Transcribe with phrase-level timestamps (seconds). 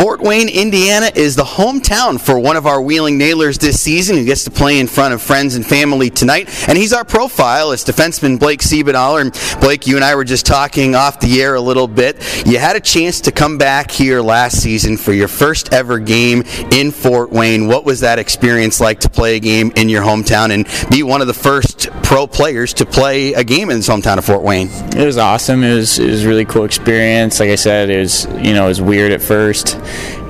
[0.00, 4.24] Fort Wayne, Indiana is the hometown for one of our Wheeling Nailers this season who
[4.24, 6.48] gets to play in front of friends and family tonight.
[6.70, 9.20] And he's our profile as defenseman Blake Siebenaler.
[9.20, 12.16] And Blake, you and I were just talking off the air a little bit.
[12.46, 16.44] You had a chance to come back here last season for your first ever game
[16.72, 17.66] in Fort Wayne.
[17.66, 21.20] What was that experience like to play a game in your hometown and be one
[21.20, 24.70] of the first pro players to play a game in this hometown of Fort Wayne?
[24.96, 25.62] It was awesome.
[25.62, 27.38] It was, it was really cool experience.
[27.38, 29.78] Like I said, it was, you know, it was weird at first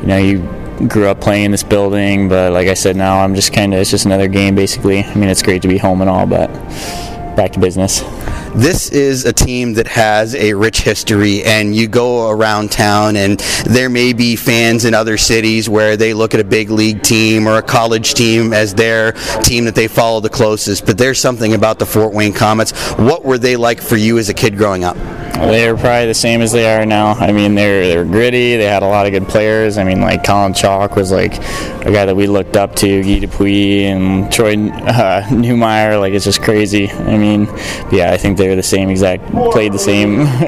[0.01, 0.39] you know, you
[0.89, 3.81] grew up playing in this building, but like I said, now I'm just kind of,
[3.81, 5.03] it's just another game basically.
[5.03, 6.49] I mean, it's great to be home and all, but
[7.37, 8.03] back to business.
[8.55, 13.39] This is a team that has a rich history, and you go around town, and
[13.65, 17.47] there may be fans in other cities where they look at a big league team
[17.47, 19.13] or a college team as their
[19.45, 20.85] team that they follow the closest.
[20.85, 22.73] But there's something about the Fort Wayne Komets.
[22.99, 24.97] What were they like for you as a kid growing up?
[25.33, 27.13] They're probably the same as they are now.
[27.13, 28.57] I mean, they're they're gritty.
[28.57, 29.79] They had a lot of good players.
[29.79, 31.35] I mean, like Colin Chaulk was like
[31.85, 35.99] a guy that we looked up to, Guy and Troy uh, Neumeier.
[35.99, 36.91] Like it's just crazy.
[36.91, 37.47] I mean,
[37.91, 40.25] yeah, I think they're the same exact, played the same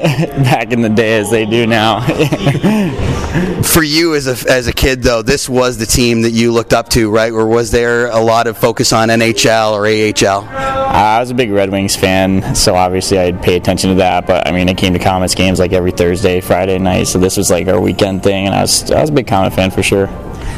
[0.45, 2.01] back in the day as they do now.
[3.63, 6.73] For you as a as a kid, though, this was the team that you looked
[6.73, 7.33] up to, right?
[7.33, 10.82] Or was there a lot of focus on NHL or AHL?
[10.93, 14.27] I was a big Red Wings fan, so obviously I'd pay attention to that.
[14.27, 17.39] But I mean, it came to Komets games like every Thursday, Friday night, so this
[17.39, 19.83] was like our weekend thing, and I was I was a big Komet fan for
[19.83, 20.09] sure.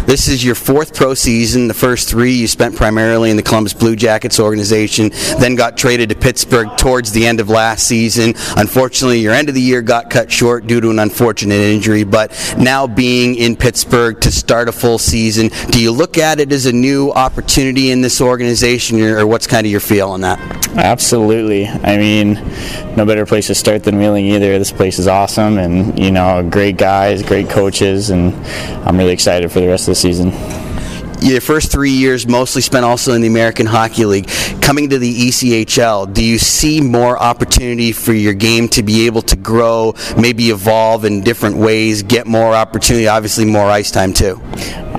[0.06, 1.68] This is your fourth pro season.
[1.68, 6.10] The first three you spent primarily in the Columbus Blue Jackets organization, then got traded
[6.10, 8.34] to Pittsburgh towards the end of last season.
[8.56, 12.32] Unfortunately, your end of the year got cut short due to an unfortunate injury, but
[12.58, 16.66] now being in Pittsburgh to start a full season, do you look at it as
[16.66, 20.63] a new opportunity in this organization, or what's kind of your feel on that?
[20.76, 21.66] Absolutely.
[21.66, 22.34] I mean,
[22.96, 24.58] no better place to start than Wheeling either.
[24.58, 28.34] This place is awesome, and you know, great guys, great coaches, and
[28.86, 30.32] I'm really excited for the rest of the season
[31.24, 34.28] your first three years mostly spent also in the American Hockey League.
[34.60, 39.22] Coming to the ECHL, do you see more opportunity for your game to be able
[39.22, 44.40] to grow, maybe evolve in different ways, get more opportunity, obviously more ice time too?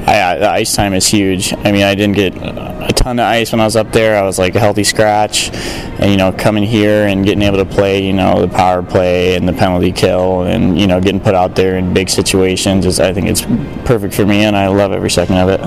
[0.07, 1.53] I, the ice time is huge.
[1.53, 4.17] I mean, I didn't get a ton of ice when I was up there.
[4.17, 7.65] I was like a healthy scratch, and you know, coming here and getting able to
[7.65, 11.33] play, you know, the power play and the penalty kill, and you know, getting put
[11.33, 13.41] out there in big situations is, I think, it's
[13.87, 15.59] perfect for me, and I love every second of it.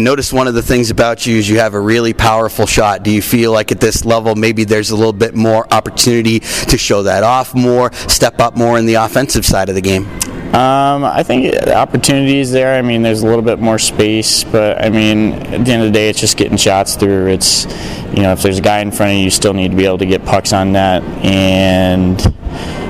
[0.00, 3.02] Noticed one of the things about you is you have a really powerful shot.
[3.02, 6.78] Do you feel like at this level maybe there's a little bit more opportunity to
[6.78, 10.06] show that off more, step up more in the offensive side of the game?
[10.54, 12.78] Um, I think the opportunity is there.
[12.78, 15.88] I mean, there's a little bit more space, but I mean, at the end of
[15.88, 17.26] the day, it's just getting shots through.
[17.26, 17.66] It's,
[18.14, 19.84] you know, if there's a guy in front of you, you still need to be
[19.84, 21.02] able to get pucks on net.
[21.24, 22.18] And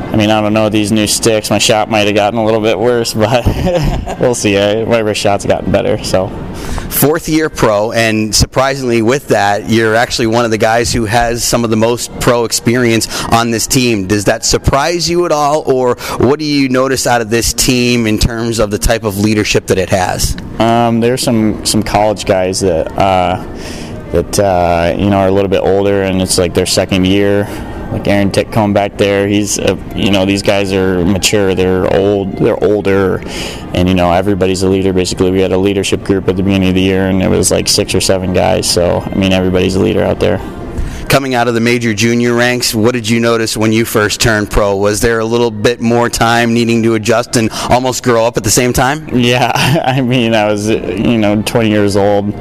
[0.07, 1.51] I mean, I don't know these new sticks.
[1.51, 3.45] My shot might have gotten a little bit worse, but
[4.21, 4.55] we'll see.
[4.85, 6.03] My wrist shot's gotten better.
[6.03, 6.29] So
[6.91, 11.45] fourth year pro, and surprisingly, with that, you're actually one of the guys who has
[11.45, 14.07] some of the most pro experience on this team.
[14.07, 18.07] Does that surprise you at all, or what do you notice out of this team
[18.07, 20.37] in terms of the type of leadership that it has?
[20.59, 22.87] Um, there's some some college guys that.
[22.97, 23.45] Uh,
[24.07, 27.45] that uh, you know are a little bit older and it's like their second year
[27.93, 29.29] like Aaron Tickcomb back there.
[29.29, 31.55] He's, a, you know, these guys are mature.
[31.55, 32.33] They're old.
[32.33, 33.23] They're older,
[33.75, 34.93] and you know, everybody's a leader.
[34.93, 37.51] Basically, we had a leadership group at the beginning of the year, and it was
[37.51, 38.71] like six or seven guys.
[38.71, 40.39] So, I mean, everybody's a leader out there.
[41.09, 44.51] Coming out of the major junior ranks, what did you notice when you first turned
[44.51, 44.77] pro?
[44.77, 48.43] Was there a little bit more time needing to adjust and almost grow up at
[48.43, 49.09] the same time?
[49.17, 49.53] Yeah,
[49.85, 52.35] I mean, I was, you know, 20 years old,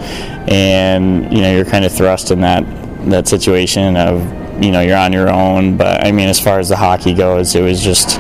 [0.50, 2.66] and you know, you're kind of thrust in that
[3.10, 4.20] that situation of
[4.62, 5.78] you know you're on your own.
[5.78, 8.20] But I mean, as far as the hockey goes, it was just.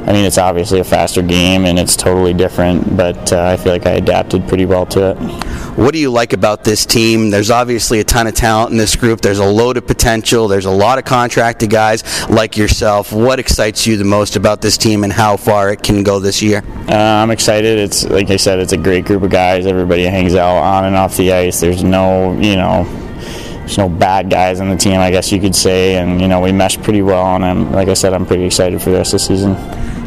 [0.00, 3.70] I mean, it's obviously a faster game and it's totally different, but uh, I feel
[3.70, 5.16] like I adapted pretty well to it.
[5.76, 7.30] What do you like about this team?
[7.30, 9.20] There's obviously a ton of talent in this group.
[9.20, 10.48] There's a load of potential.
[10.48, 13.12] There's a lot of contracted guys like yourself.
[13.12, 16.42] What excites you the most about this team and how far it can go this
[16.42, 16.64] year?
[16.88, 17.78] Uh, I'm excited.
[17.78, 19.66] It's like I said, it's a great group of guys.
[19.66, 21.60] Everybody hangs out on and off the ice.
[21.60, 22.84] There's no, you know,
[23.70, 26.40] there's no bad guys on the team, I guess you could say, and you know
[26.40, 27.36] we meshed pretty well.
[27.36, 29.50] And I'm, like I said, I'm pretty excited for the rest of the season.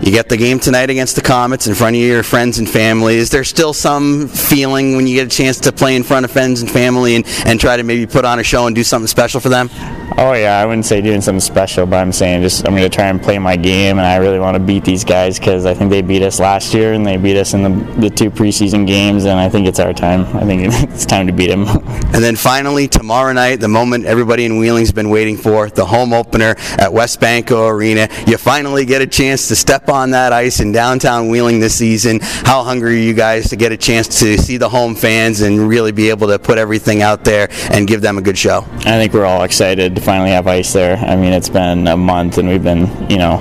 [0.04, 3.16] You get the game tonight against the Komets in front of your friends and family.
[3.16, 6.32] Is there still some feeling when you get a chance to play in front of
[6.32, 9.08] friends and family and, and try to maybe put on a show and do something
[9.08, 9.70] special for them?
[10.18, 12.96] Oh yeah, I wouldn't say doing something special, but I'm saying just I'm going to
[12.96, 15.74] try and play my game, and I really want to beat these guys because I
[15.74, 18.86] think they beat us last year and they beat us in the, the two preseason
[18.86, 20.22] games, and I think it's our time.
[20.38, 21.66] I think it's time to beat them.
[21.68, 26.14] and then finally tomorrow night, the moment everybody in Wheeling's been waiting for, the home
[26.14, 28.08] opener at WesBanco Arena.
[28.28, 32.20] You finally get a chance to step on that ice in downtown Wheeling this season.
[32.22, 35.68] How hungry are you guys to get a chance to see the home fans and
[35.68, 38.66] really be able to put everything out there and give them a good show?
[38.80, 40.98] I think we're all excited to finally have ice there.
[40.98, 43.38] I mean, it's been a month and we've been, you know,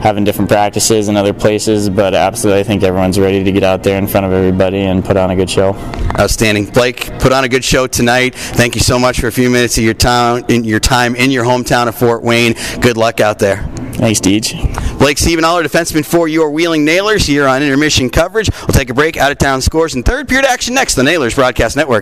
[0.00, 3.82] having different practices in other places, but absolutely, I think everyone's ready to get out
[3.82, 5.74] there in front of everybody and put on a good show.
[6.18, 7.18] Outstanding, Blake.
[7.18, 8.34] Put on a good show tonight.
[8.34, 11.30] Thank you so much for a few minutes of your time in your time in
[11.30, 12.54] your hometown of Fort Wayne.
[12.80, 13.62] Good luck out there.
[13.96, 14.98] Thanks, Deej.
[14.98, 18.50] Blake Siebenaler, defenseman for your Wheeling Nailers, here on intermission coverage.
[18.60, 19.16] We'll take a break.
[19.16, 20.94] Out of town scores and third period action next.
[20.96, 21.94] The Nailers Broadcast Network.